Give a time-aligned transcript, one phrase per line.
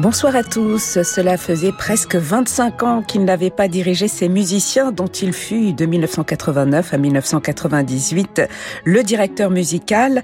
[0.00, 1.02] Bonsoir à tous.
[1.02, 5.84] Cela faisait presque 25 ans qu'il n'avait pas dirigé ces musiciens dont il fut de
[5.84, 8.40] 1989 à 1998
[8.86, 10.22] le directeur musical.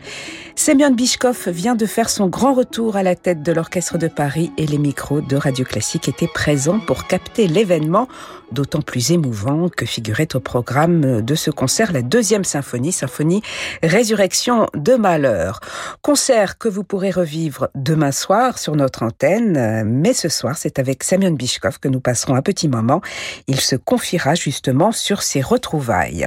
[0.59, 4.51] Semyon Bishkov vient de faire son grand retour à la tête de l'Orchestre de Paris
[4.57, 8.09] et les micros de Radio Classique étaient présents pour capter l'événement,
[8.53, 13.43] d'autant plus émouvant que figurait au programme de ce concert la deuxième symphonie, symphonie
[13.83, 15.61] Résurrection de Malheur.
[16.01, 21.03] Concert que vous pourrez revivre demain soir sur notre antenne, mais ce soir c'est avec
[21.03, 23.01] Semyon Bishkov que nous passerons un petit moment.
[23.47, 26.27] Il se confiera justement sur ses retrouvailles.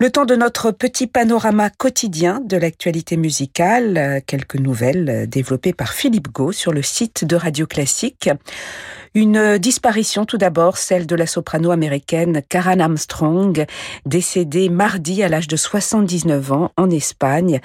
[0.00, 5.72] Le temps de notre petit panorama quotidien de l'actualité musicale, euh, quelques nouvelles euh, développées
[5.72, 8.28] par Philippe Gau sur le site de Radio Classique.
[9.16, 13.64] Une disparition tout d'abord, celle de la soprano américaine Karen Armstrong,
[14.04, 17.60] décédée mardi à l'âge de 79 ans en Espagne.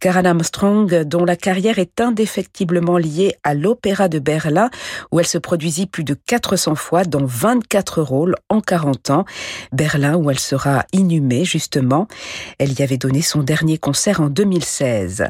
[0.00, 4.70] Karen Armstrong, dont la carrière est indéfectiblement liée à l'Opéra de Berlin,
[5.12, 9.24] où elle se produisit plus de 400 fois dans 24 rôles en 40 ans.
[9.72, 12.08] Berlin, où elle sera inhumée justement.
[12.58, 15.24] Elle y avait donné son dernier concert en 2016.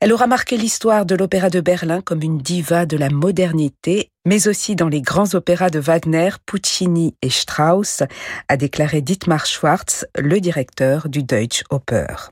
[0.00, 4.48] Elle aura marqué l'histoire de l'opéra de Berlin comme une diva de la modernité, mais
[4.48, 8.02] aussi dans les grands opéras de Wagner, Puccini et Strauss,
[8.48, 12.30] a déclaré Dietmar Schwartz, le directeur du Deutsche Oper.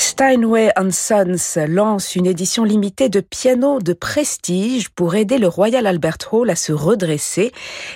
[0.00, 6.16] Steinway Sons lance une édition limitée de pianos de prestige pour aider le Royal Albert
[6.32, 7.52] Hall à se redresser.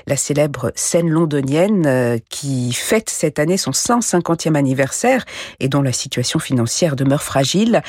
[0.06, 5.24] La célèbre scène londonienne euh, qui fête cette année son 150e anniversaire
[5.60, 7.80] et dont la situation financière demeure fragile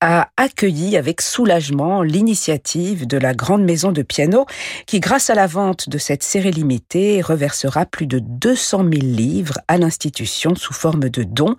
[0.00, 4.46] a accueilli avec soulagement l'initiative de la grande maison de piano
[4.86, 9.58] qui, grâce à la vente de cette série limitée, reversera plus de 200 000 livres
[9.68, 11.54] à l'institution sous forme de dons.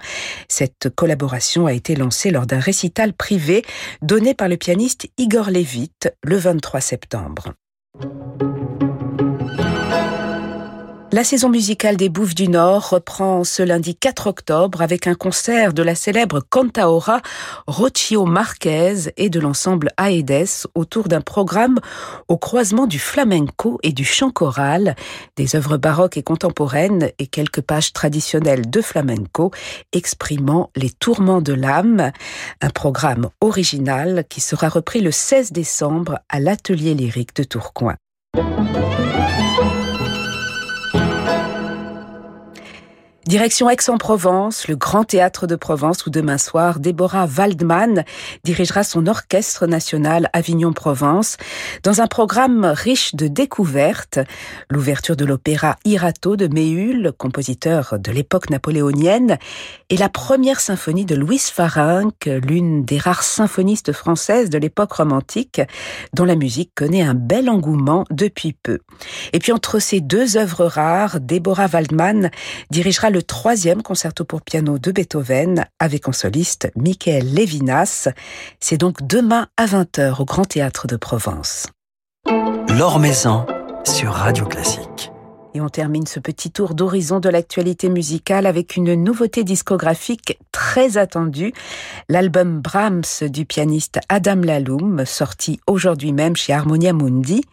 [0.50, 3.64] Cette collaboration a été lancée lors d'un récital privé
[4.02, 5.92] donné par le pianiste Igor Levit
[6.24, 7.54] le 23 septembre.
[11.14, 15.74] La saison musicale des Bouffes du Nord reprend ce lundi 4 octobre avec un concert
[15.74, 17.20] de la célèbre cantaora
[17.68, 21.82] Rocio Marquez et de l'ensemble Aedes autour d'un programme
[22.30, 24.96] au croisement du flamenco et du chant choral,
[25.36, 29.52] des œuvres baroques et contemporaines et quelques pages traditionnelles de flamenco
[29.92, 32.14] exprimant les tourments de l'âme,
[32.62, 37.98] un programme original qui sera repris le 16 décembre à l'atelier lyrique de Tourcoing.
[43.28, 48.04] Direction Aix-en-Provence, le Grand Théâtre de Provence, où demain soir, Déborah Waldman
[48.44, 51.38] dirigera son orchestre national Avignon-Provence
[51.84, 54.20] dans un programme riche de découvertes.
[54.72, 59.38] L'ouverture de l'opéra Irato de Méhul, compositeur de l'époque napoléonienne,
[59.92, 65.62] et la première symphonie de Louise Farinck, l'une des rares symphonistes françaises de l'époque romantique,
[66.16, 68.80] dont la musique connaît un bel engouement depuis peu.
[69.32, 72.32] Et puis entre ces deux œuvres rares, Déborah Waldman
[72.72, 78.10] dirigera le troisième concerto pour piano de Beethoven avec en soliste Michael Levinas.
[78.60, 81.68] C'est donc demain à 20h au Grand Théâtre de Provence.
[83.00, 83.46] Maison
[83.86, 85.12] sur Radio Classique.
[85.54, 90.98] Et on termine ce petit tour d'horizon de l'actualité musicale avec une nouveauté discographique très
[90.98, 91.54] attendue,
[92.08, 97.44] l'album Brahms du pianiste Adam Laloum, sorti aujourd'hui même chez Harmonia Mundi.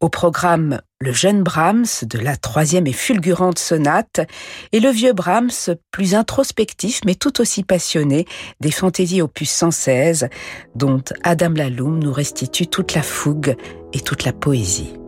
[0.00, 4.20] Au programme le jeune Brahms de la troisième et fulgurante sonate
[4.72, 8.26] et le vieux Brahms plus introspectif mais tout aussi passionné
[8.60, 10.28] des fantaisies opus 116
[10.74, 13.56] dont Adam Laloum nous restitue toute la fougue
[13.94, 14.99] et toute la poésie.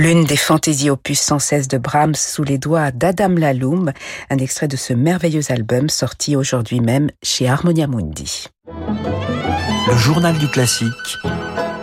[0.00, 3.92] L'une des fantaisies opus sans cesse de Brahms sous les doigts d'Adam Laloum,
[4.30, 8.46] un extrait de ce merveilleux album sorti aujourd'hui même chez Harmonia Mundi.
[8.68, 11.18] Le journal du classique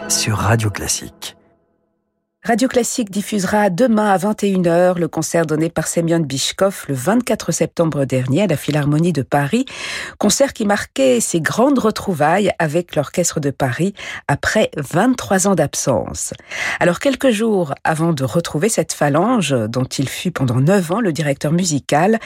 [0.07, 1.35] sur Radio Classique.
[2.45, 8.05] Radio Classique diffusera demain à 21h le concert donné par Semyon Bishkov le 24 septembre
[8.05, 9.65] dernier à la Philharmonie de Paris,
[10.19, 13.95] concert qui marquait ses grandes retrouvailles avec l'Orchestre de Paris
[14.27, 16.35] après 23 ans d'absence.
[16.79, 21.13] Alors quelques jours avant de retrouver cette phalange dont il fut pendant 9 ans le
[21.13, 22.19] directeur musical,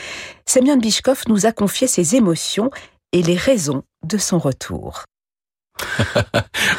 [0.46, 2.72] Semyon Bishkov nous a confié ses émotions
[3.14, 5.06] et les raisons de son retour.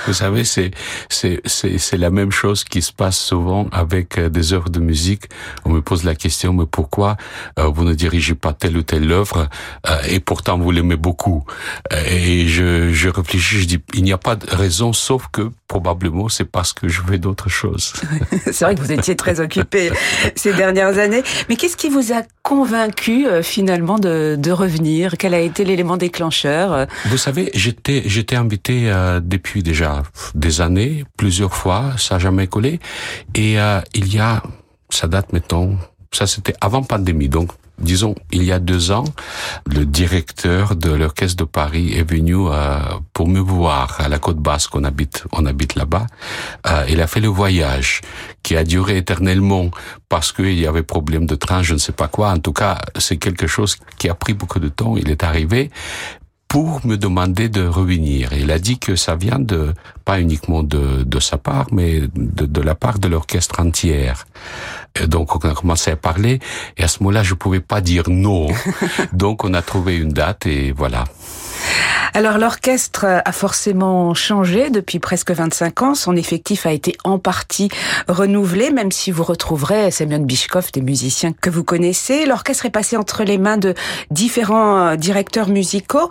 [0.07, 0.71] Vous savez, c'est
[1.09, 5.25] c'est c'est la même chose qui se passe souvent avec euh, des œuvres de musique.
[5.65, 7.17] On me pose la question, mais pourquoi
[7.59, 9.49] euh, vous ne dirigez pas telle ou telle œuvre
[9.89, 11.45] euh, et pourtant vous l'aimez beaucoup?
[12.09, 16.29] Et je je réfléchis, je dis il n'y a pas de raison sauf que probablement
[16.29, 17.93] c'est parce que je fais d'autres choses.
[18.47, 19.91] c'est vrai que vous étiez très occupé
[20.35, 25.15] ces dernières années, mais qu'est-ce qui vous a convaincu finalement de de revenir?
[25.19, 26.87] Quel a été l'élément déclencheur?
[27.07, 30.03] Vous savez, j'étais j'étais invité euh, depuis déjà
[30.35, 32.81] des années, plusieurs fois, ça n'a jamais collé.
[33.35, 34.43] Et euh, il y a,
[34.91, 35.79] ça date mettons,
[36.13, 39.05] ça c'était avant pandémie, donc disons il y a deux ans,
[39.67, 42.79] le directeur de l'orchestre de Paris est venu euh,
[43.13, 46.07] pour me voir à la côte basque, on habite, on habite là-bas.
[46.67, 48.03] Euh, il a fait le voyage
[48.43, 49.71] qui a duré éternellement
[50.09, 52.31] parce qu'il y avait problème de train, je ne sais pas quoi.
[52.31, 54.97] En tout cas, c'est quelque chose qui a pris beaucoup de temps.
[54.97, 55.71] Il est arrivé,
[56.51, 58.33] pour me demander de revenir.
[58.33, 59.73] Il a dit que ça vient de,
[60.05, 64.27] pas uniquement de, de sa part, mais de, de la part de l'orchestre entière.
[65.01, 66.41] Et donc on a commencé à parler,
[66.77, 68.49] et à ce moment-là, je pouvais pas dire non.
[69.13, 71.05] donc on a trouvé une date, et voilà.
[72.13, 75.95] Alors l'orchestre a forcément changé depuis presque 25 ans.
[75.95, 77.69] Son effectif a été en partie
[78.09, 82.27] renouvelé, même si vous retrouverez Semyon Bishkov, des musiciens que vous connaissez.
[82.27, 83.75] L'orchestre est passé entre les mains de
[84.11, 86.09] différents euh, directeurs musicaux.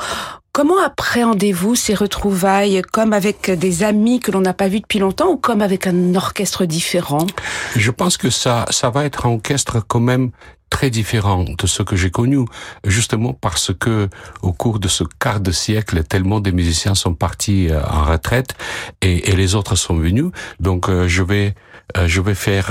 [0.52, 5.30] Comment appréhendez-vous ces retrouvailles Comme avec des amis que l'on n'a pas vus depuis longtemps
[5.30, 7.28] ou comme avec un orchestre différent?
[7.76, 10.32] Je pense que ça, ça va être un orchestre quand même
[10.70, 12.46] très différent de ce que j'ai connu,
[12.86, 14.10] justement parce que
[14.42, 18.56] au cours de ce quart de siècle, tellement de musiciens sont partis euh, en retraite
[19.02, 20.32] et, et les autres sont venus.
[20.60, 21.56] Donc euh, je vais
[21.98, 22.70] euh, je vais faire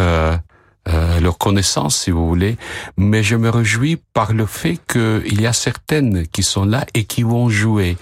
[0.88, 2.56] euh, leur connaissance, si vous voulez,
[2.96, 7.04] mais je me réjouis par le fait qu'il y a certaines qui sont là et
[7.04, 7.96] qui vont jouer.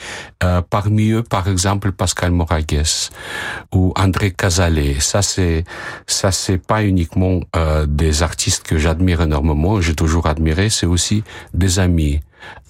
[0.44, 2.84] Euh, parmi eux, par exemple, Pascal Moragues
[3.72, 5.00] ou André Casalet.
[5.00, 5.64] Ça, c'est
[6.06, 9.80] ça, c'est pas uniquement euh, des artistes que j'admire énormément.
[9.80, 10.70] J'ai toujours admiré.
[10.70, 11.24] C'est aussi
[11.54, 12.20] des amis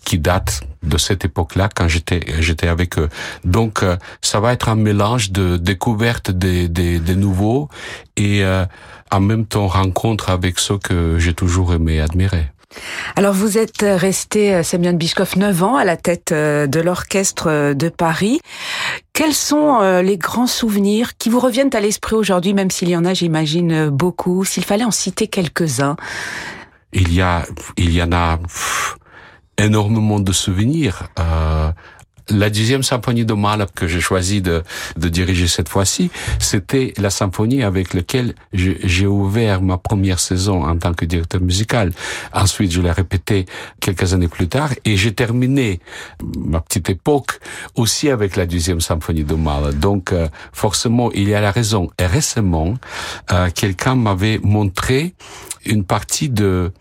[0.04, 3.08] qui datent de cette époque-là quand j'étais j'étais avec eux.
[3.44, 7.68] Donc euh, ça va être un mélange de découverte des des, des nouveaux
[8.16, 8.64] et euh,
[9.11, 12.47] en même temps rencontre avec ceux que j'ai toujours aimé admirer.
[13.15, 17.49] Alors vous êtes resté, euh, Semyon Bishkov, 9 ans à la tête euh, de l'orchestre
[17.49, 18.41] euh, de Paris.
[19.13, 23.07] Quels sont les grands souvenirs qui vous reviennent à l'esprit aujourd'hui, même s'il y en
[23.07, 25.97] a, j'imagine, beaucoup, s'il fallait en citer quelques-uns?
[26.93, 27.47] Il y a,
[27.79, 28.39] il y en a
[29.59, 31.09] énormément de souvenirs.
[31.19, 31.71] Euh,
[32.30, 34.62] la deuxième symphonie de Mahler que j'ai choisi de,
[34.97, 40.76] de diriger cette fois-ci, c'était la symphonie avec laquelle j'ai ouvert ma première saison en
[40.76, 41.92] tant que directeur musical.
[42.33, 43.47] Ensuite, je l'ai répété
[43.80, 45.80] quelques années plus tard et j'ai terminé
[46.37, 47.38] ma petite époque
[47.75, 49.75] aussi avec la deuxième symphonie de Mahler.
[49.75, 51.90] Donc, euh, forcément, il y a la raison.
[51.99, 52.75] Et récemment,
[53.33, 55.14] euh, quelqu'un m'avait montré
[55.64, 56.73] une partie de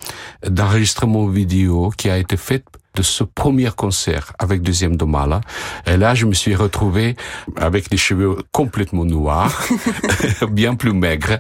[0.47, 5.41] d'enregistrement vidéo qui a été faite de ce premier concert avec deuxième de Mala.
[5.85, 7.15] Et là, je me suis retrouvé
[7.57, 9.63] avec les cheveux complètement noirs,
[10.49, 11.37] bien plus maigres.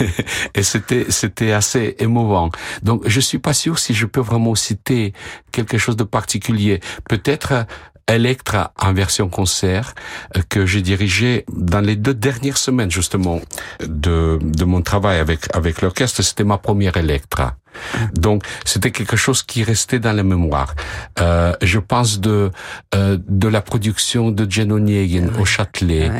[0.54, 2.50] Et c'était, c'était assez émouvant.
[2.82, 5.12] Donc, je suis pas sûr si je peux vraiment citer
[5.52, 6.80] quelque chose de particulier.
[7.08, 7.66] Peut-être
[8.10, 9.94] Electra en version concert
[10.36, 13.40] euh, que j'ai dirigé dans les deux dernières semaines justement
[13.80, 16.22] de, de mon travail avec avec l'orchestre.
[16.22, 17.56] C'était ma première Electra.
[18.14, 20.74] Donc c'était quelque chose qui restait dans la mémoire.
[21.20, 22.50] Euh, je pense de
[22.94, 26.10] euh, de la production de Jen Onegin au Châtelet,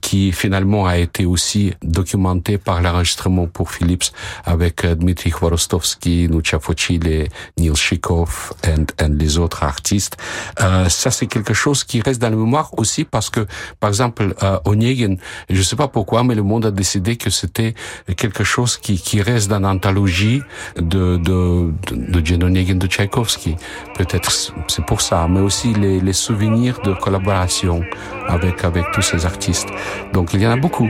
[0.00, 4.12] qui finalement a été aussi documentée par l'enregistrement pour Philips
[4.44, 8.74] avec euh, Dmitri Khvorostovsky, Nucha Focile, Neil Shikov et,
[9.08, 10.16] les autres artistes.
[10.60, 13.46] Euh, ça c'est quelque chose qui reste dans la mémoire aussi parce que
[13.80, 15.16] par exemple euh, Onegin,
[15.48, 17.74] je sais pas pourquoi, mais le monde a décidé que c'était
[18.16, 20.42] quelque chose qui qui reste dans l'anthologie
[20.76, 23.56] de, de, de, de Tchaïkovski.
[23.94, 24.30] Peut-être
[24.66, 27.82] c'est pour ça, mais aussi les, souvenirs de collaboration
[28.26, 29.68] avec, avec tous ces artistes.
[30.12, 30.88] Donc il y en a beaucoup.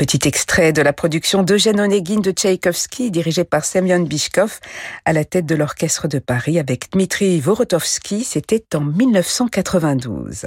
[0.00, 4.58] Petit extrait de la production d'Eugène Onegin de Tchaïkovski, dirigé par Semyon Bishkov,
[5.04, 10.46] à la tête de l'Orchestre de Paris avec Dmitri Vorotovsky, c'était en 1992.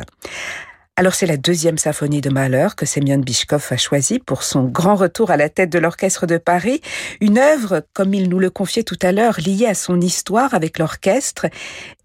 [0.96, 4.96] Alors c'est la deuxième symphonie de Mahler que Semyon Bishkov a choisie pour son grand
[4.96, 6.82] retour à la tête de l'Orchestre de Paris,
[7.22, 10.80] une œuvre, comme il nous le confiait tout à l'heure, liée à son histoire avec
[10.80, 11.46] l'orchestre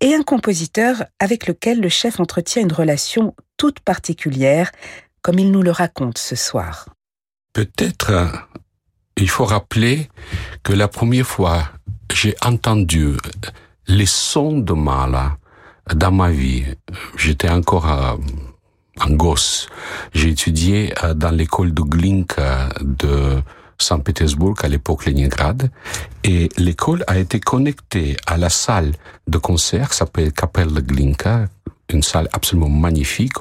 [0.02, 4.70] et un compositeur avec lequel le chef entretient une relation toute particulière,
[5.22, 6.90] comme il nous le raconte ce soir.
[7.58, 8.12] Peut-être
[9.16, 10.08] il faut rappeler
[10.62, 11.64] que la première fois
[12.14, 13.16] j'ai entendu
[13.88, 15.38] les sons de Mala
[15.92, 16.62] dans ma vie,
[17.16, 18.16] j'étais encore un,
[19.10, 19.66] gosse.
[20.14, 23.42] J'ai étudié euh, dans l'école de Glinka de
[23.76, 25.68] Saint-Pétersbourg, à l'époque Leningrad,
[26.22, 28.92] et l'école a été connectée à la salle
[29.26, 31.46] de concert, s'appelle Kapelle de Glinka,
[31.88, 33.34] une salle absolument magnifique,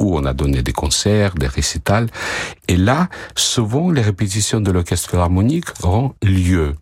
[0.00, 2.08] où on a donné des concerts, des récitals.
[2.68, 6.74] Et là, souvent, les répétitions de l'orchestre philharmonique auront lieu.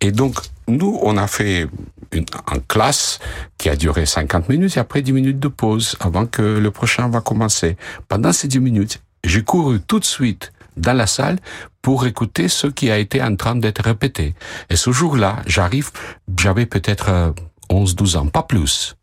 [0.00, 1.66] Et donc, nous, on a fait
[2.12, 2.24] une,
[2.68, 3.18] classe
[3.56, 7.08] qui a duré 50 minutes et après 10 minutes de pause avant que le prochain
[7.08, 7.76] va commencer.
[8.08, 11.38] Pendant ces 10 minutes, j'ai couru tout de suite dans la salle
[11.82, 14.34] pour écouter ce qui a été en train d'être répété.
[14.70, 15.90] Et ce jour-là, j'arrive,
[16.36, 17.34] j'avais peut-être
[17.70, 18.96] 11, euh, 12 ans, pas plus.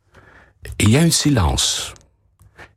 [0.79, 1.93] Et il y a un silence.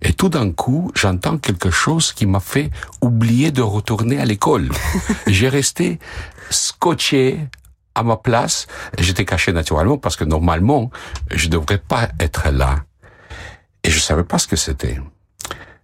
[0.00, 4.70] Et tout d'un coup, j'entends quelque chose qui m'a fait oublier de retourner à l'école.
[5.26, 5.98] J'ai resté
[6.50, 7.40] scotché
[7.94, 8.68] à ma place.
[8.98, 10.90] J'étais caché naturellement parce que normalement,
[11.32, 12.84] je devrais pas être là.
[13.82, 14.98] Et je savais pas ce que c'était.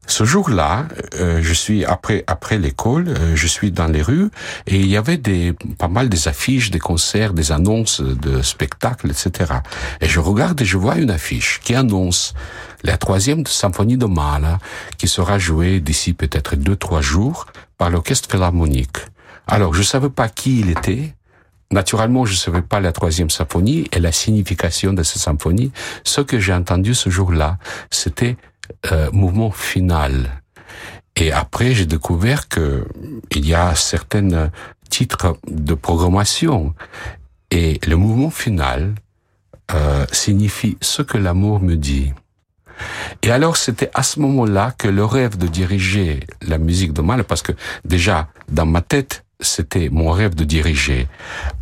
[0.07, 0.87] Ce jour-là,
[1.19, 4.29] euh, je suis après après l'école, euh, je suis dans les rues
[4.67, 9.11] et il y avait des pas mal des affiches, des concerts, des annonces de spectacles,
[9.11, 9.55] etc.
[10.01, 12.35] Et je regarde et je vois une affiche qui annonce
[12.83, 14.57] la troisième symphonie de Mahler
[14.99, 17.47] qui sera jouée d'ici peut-être deux trois jours
[17.79, 18.99] par l'orchestre philharmonique.
[19.47, 21.15] Alors je savais pas qui il était.
[21.71, 25.73] Naturellement, je savais pas la troisième symphonie et la signification de cette symphonie.
[26.05, 27.59] Ce que j'ai entendu ce jour-là,
[27.91, 28.37] c'était
[28.93, 30.43] euh, mouvement final.
[31.17, 32.87] Et après, j'ai découvert que
[33.31, 34.51] il y a certains
[34.91, 36.75] titres de programmation
[37.51, 38.95] et le mouvement final
[39.73, 42.13] euh, signifie ce que l'amour me dit.
[43.23, 47.23] Et alors, c'était à ce moment-là que le rêve de diriger la musique de Mahler,
[47.23, 47.53] parce que
[47.85, 51.09] déjà, dans ma tête, c'était mon rêve de diriger.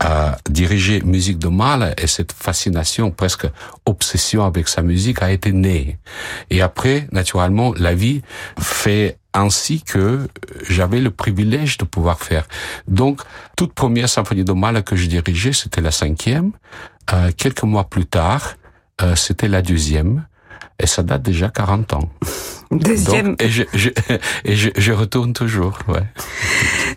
[0.05, 3.47] Euh, diriger musique de Mahler et cette fascination, presque
[3.87, 5.99] obsession avec sa musique a été née.
[6.51, 8.23] Et après, naturellement, la vie
[8.59, 10.29] fait ainsi que
[10.68, 12.47] j'avais le privilège de pouvoir faire.
[12.87, 13.23] Donc,
[13.57, 16.53] toute première symphonie de Mahler que je dirigeais, c'était la cinquième.
[17.12, 18.55] Euh, quelques mois plus tard,
[19.01, 20.27] euh, c'était la deuxième.
[20.79, 22.11] Et ça date déjà 40 ans.
[22.73, 23.37] Deuxième.
[23.39, 23.91] et je, je,
[24.45, 26.03] et je, je retourne toujours, ouais.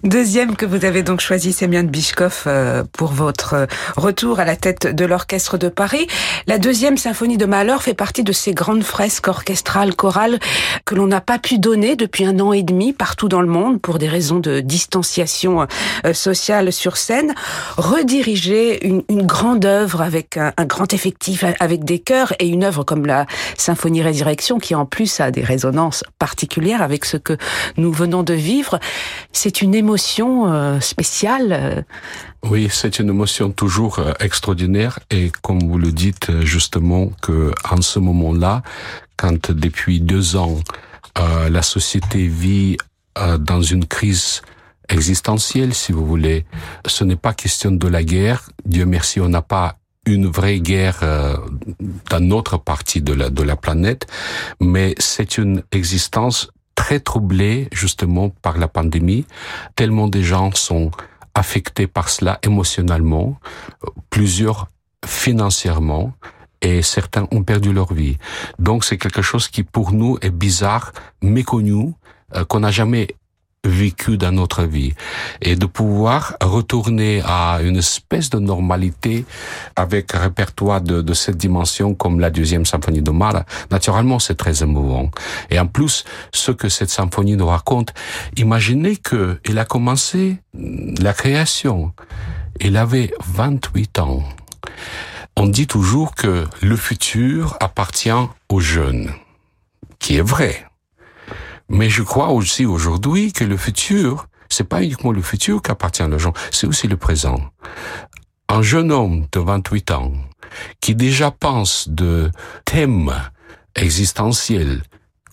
[0.04, 3.66] Deuxième que vous avez donc choisi, Semyon Bishkov, euh, pour votre euh,
[3.98, 6.08] retour à la tête de l'Orchestre de Paris.
[6.48, 10.40] La deuxième symphonie de Mahler fait partie de ces grandes fresques orchestrales, chorales,
[10.86, 13.82] que l'on n'a pas pu donner depuis un an et demi partout dans le monde
[13.82, 15.68] pour des raisons de distanciation
[16.06, 17.34] euh, sociale sur scène.
[17.78, 22.64] Rediriger une, une grande œuvre avec un, un, grand effectif, avec des chœurs et une
[22.64, 23.26] œuvre comme la
[23.58, 27.38] Symphonie Résurrection qui en plus a des résonances particulières avec ce que
[27.78, 28.80] nous venons de vivre,
[29.32, 31.52] c'est une émotion euh, spéciale.
[31.52, 31.82] Euh.
[32.44, 37.82] Oui, c'est une émotion toujours euh, extraordinaire et comme vous le dites justement que en
[37.82, 38.62] ce moment-là,
[39.18, 40.60] quand depuis deux ans
[41.50, 42.76] la société vit
[43.40, 44.42] dans une crise
[44.90, 46.46] existentielle, si vous voulez,
[46.86, 48.50] ce n'est pas question de la guerre.
[48.66, 51.38] Dieu merci, on n'a pas une vraie guerre euh,
[52.10, 54.08] dans notre partie de la, de la planète,
[54.60, 59.26] mais c'est une existence très troublé justement par la pandémie.
[59.76, 60.92] Tellement de gens sont
[61.34, 63.40] affectés par cela émotionnellement,
[64.10, 64.68] plusieurs
[65.06, 66.14] financièrement,
[66.62, 68.18] et certains ont perdu leur vie.
[68.60, 71.94] Donc c'est quelque chose qui pour nous est bizarre, méconnu,
[72.36, 73.08] euh, qu'on n'a jamais
[73.66, 74.94] vécu dans notre vie
[75.42, 79.26] et de pouvoir retourner à une espèce de normalité
[79.76, 84.36] avec un répertoire de, de cette dimension comme la deuxième symphonie de Mahler, naturellement c'est
[84.36, 85.10] très émouvant.
[85.50, 87.94] Et en plus, ce que cette symphonie nous raconte,
[88.38, 91.94] imaginez que il a commencé la création,
[92.60, 94.24] il avait 28 ans.
[95.38, 98.10] On dit toujours que le futur appartient
[98.50, 99.12] aux jeunes,
[100.00, 100.66] qui est vrai.
[101.70, 106.04] Mais je crois aussi aujourd'hui que le futur, c'est pas uniquement le futur qui appartient
[106.04, 107.40] aux gens, c'est aussi le présent.
[108.50, 110.12] Un jeune homme de 28 ans
[110.80, 112.32] qui déjà pense de
[112.64, 113.14] thèmes
[113.76, 114.84] existentiels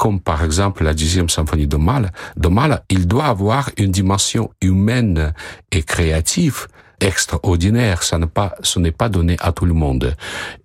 [0.02, 4.50] comme par exemple la dixième symphonie de Mahler, de Mahler, il doit avoir une dimension
[4.60, 5.32] humaine
[5.70, 6.66] et créative
[7.00, 8.02] extraordinaire.
[8.02, 10.16] Ça n'est pas, ce n'est pas donné à tout le monde.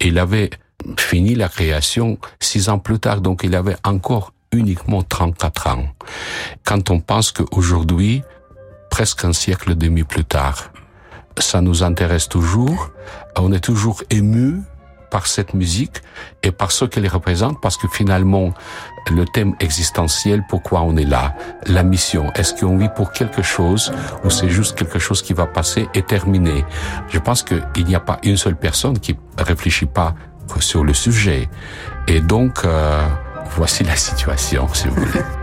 [0.01, 0.49] Il avait
[0.97, 5.85] fini la création six ans plus tard, donc il avait encore uniquement 34 ans.
[6.63, 8.23] Quand on pense qu'aujourd'hui,
[8.89, 10.71] presque un siècle et demi plus tard,
[11.37, 12.91] ça nous intéresse toujours,
[13.37, 14.61] on est toujours ému
[15.09, 16.01] par cette musique
[16.43, 18.53] et par ce qu'elle représente, parce que finalement,
[19.09, 23.93] le thème existentiel, pourquoi on est là, la mission, est-ce qu'on vit pour quelque chose
[24.23, 26.65] ou c'est juste quelque chose qui va passer et terminer?
[27.09, 30.13] Je pense qu'il n'y a pas une seule personne qui réfléchit pas
[30.59, 31.49] sur le sujet.
[32.07, 33.07] Et donc, euh,
[33.55, 35.36] voici la situation, si vous voulez.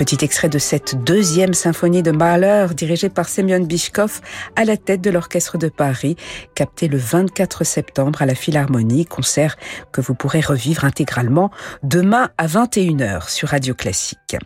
[0.00, 4.22] Petit extrait de cette deuxième symphonie de Mahler, dirigée par Semyon Bishkov,
[4.56, 6.16] à la tête de l'Orchestre de Paris,
[6.54, 9.58] capté le 24 septembre à la Philharmonie, concert
[9.92, 11.50] que vous pourrez revivre intégralement
[11.82, 14.38] demain à 21h sur Radio Classique.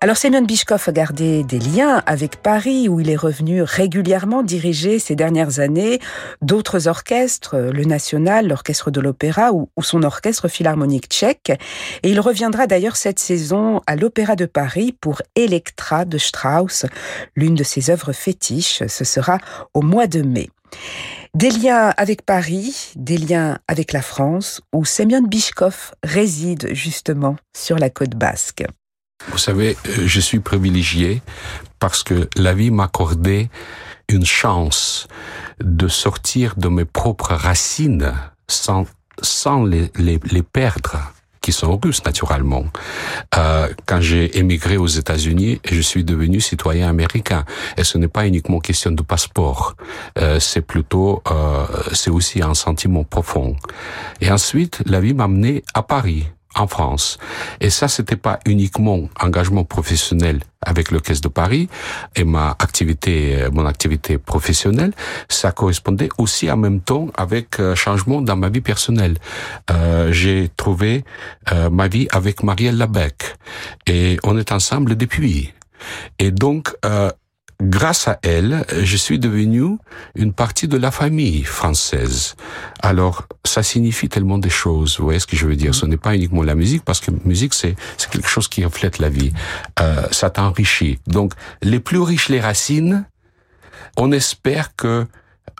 [0.00, 5.00] Alors Semyon Bishkov a gardé des liens avec Paris où il est revenu régulièrement diriger
[5.00, 5.98] ces dernières années
[6.40, 11.50] d'autres orchestres, le National, l'Orchestre de l'Opéra ou, son orchestre philharmonique tchèque.
[12.04, 16.86] Et il reviendra d'ailleurs cette saison à l'Opéra de Paris pour Electra de Strauss,
[17.34, 18.84] l'une de ses œuvres fétiches.
[18.86, 19.38] Ce sera
[19.74, 20.48] au mois de mai.
[21.34, 27.78] Des liens avec Paris, des liens avec la France, où Semyon Bishkov réside justement sur
[27.78, 28.64] la côte basque.
[29.26, 31.22] Vous savez, euh, je suis privilégié
[31.78, 33.50] parce que la vie m'accordait
[34.08, 35.06] une chance
[35.60, 38.14] de sortir de mes propres racines
[38.48, 38.86] sans,
[39.22, 42.64] sans les, les, les perdre qui sont russes naturellement.
[43.36, 47.44] Euh, quand j'ai émigré aux États-Unis, je suis devenu citoyen américain.
[47.76, 49.74] Et ce n'est pas uniquement question de passeport.
[50.18, 53.56] Euh, c'est plutôt, euh, c'est aussi un sentiment profond.
[54.20, 56.26] Et ensuite, la vie m'a amené à Paris
[56.58, 57.18] en France.
[57.60, 61.68] Et ça, c'était pas uniquement engagement professionnel avec le Caisse de Paris
[62.16, 64.92] et ma activité, mon activité professionnelle,
[65.28, 69.18] ça correspondait aussi en même temps avec euh, changement dans ma vie personnelle.
[69.70, 71.04] Euh, j'ai trouvé
[71.52, 73.36] euh, ma vie avec Marielle Labec
[73.86, 75.52] et on est ensemble depuis.
[76.18, 77.10] Et donc, euh,
[77.60, 79.78] grâce à elle, je suis devenu
[80.14, 82.36] une partie de la famille française.
[82.80, 84.98] Alors, ça signifie tellement des choses.
[84.98, 87.10] Vous voyez ce que je veux dire Ce n'est pas uniquement la musique, parce que
[87.24, 89.32] musique, c'est c'est quelque chose qui reflète la vie.
[89.80, 90.98] Euh, ça t'enrichit.
[91.06, 93.04] Donc, les plus riches les racines,
[93.96, 95.06] on espère que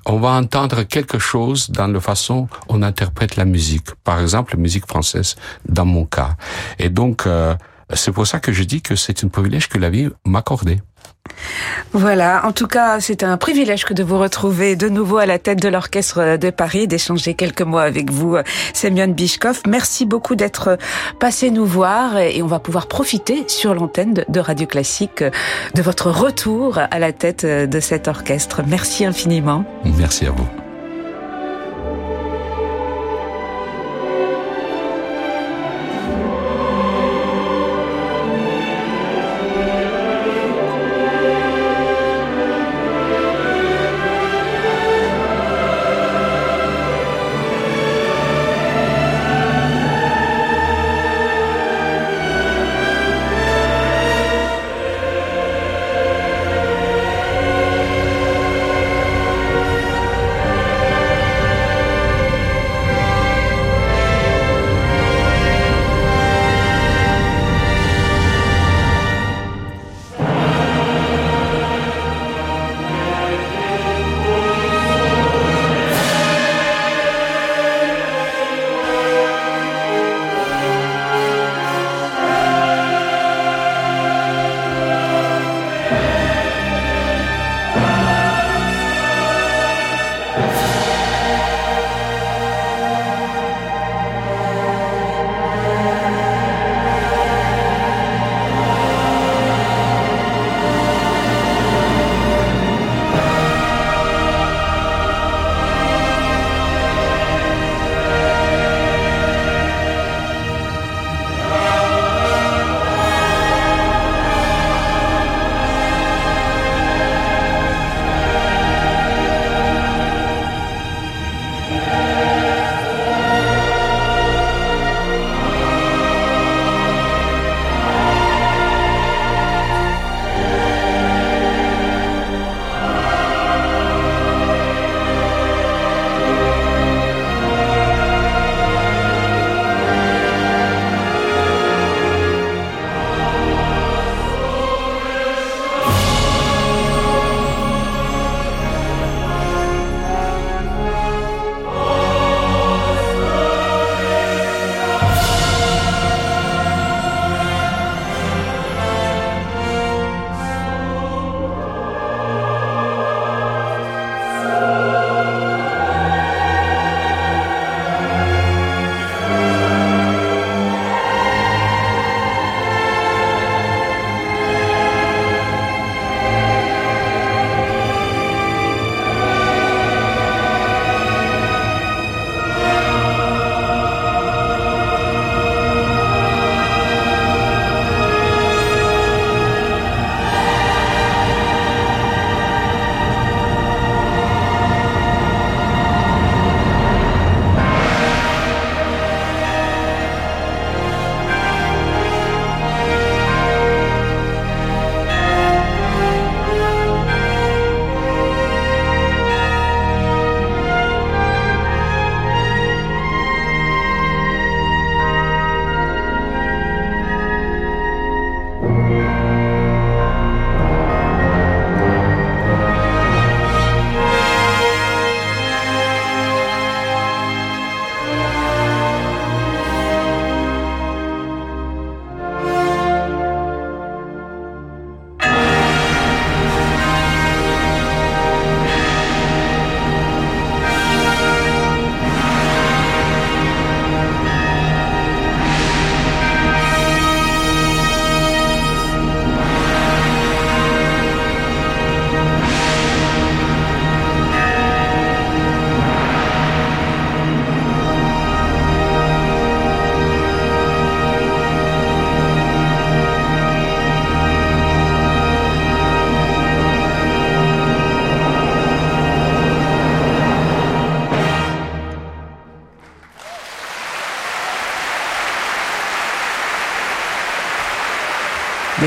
[0.07, 3.95] on va entendre quelque chose dans la façon on interprète la musique.
[4.05, 5.37] Par exemple, la musique française,
[5.69, 6.37] dans mon cas.
[6.79, 7.55] Et donc, euh,
[7.93, 10.81] c'est pour ça que je dis que c'est un privilège que la vie m'accordait.
[11.93, 15.39] Voilà, en tout cas, c'est un privilège que de vous retrouver de nouveau à la
[15.39, 18.37] tête de l'Orchestre de Paris, d'échanger quelques mois avec vous,
[18.75, 19.63] Semyon Bishkov.
[19.67, 20.79] Merci beaucoup d'être
[21.19, 26.11] passé nous voir et on va pouvoir profiter sur l'antenne de Radio Classique de votre
[26.11, 28.63] retour à la tête de cet orchestre.
[28.67, 29.65] Merci infiniment.
[29.85, 30.68] Merci à vous.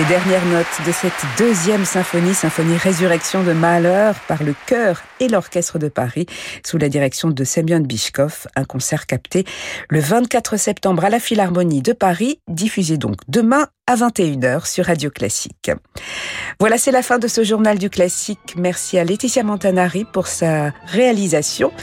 [0.02, 5.28] Les dernières notes de cette deuxième symphonie, symphonie Résurrection de Mahler par le chœur et
[5.28, 6.26] l'orchestre de Paris
[6.66, 9.46] sous la direction de Semyon Bishkov, un concert capté
[9.90, 15.10] le 24 septembre à la Philharmonie de Paris, diffusé donc demain à 21h sur Radio
[15.10, 15.70] Classique.
[16.62, 18.56] Voilà, c'est la fin de ce journal du classique.
[18.56, 21.74] Merci à Laetitia Montanari pour sa réalisation.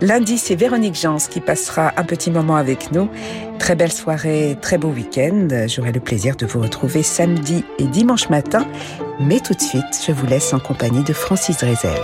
[0.00, 3.10] Lundi, c'est Véronique Jans qui passera un petit moment avec nous.
[3.58, 5.48] Très belle soirée, très beau week-end.
[5.66, 8.66] J'aurai le plaisir de vous retrouver samedi et dimanche matin.
[9.20, 12.00] Mais tout de suite, je vous laisse en compagnie de Francis Drezel.